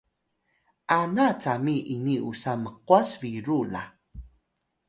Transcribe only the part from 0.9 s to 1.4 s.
ana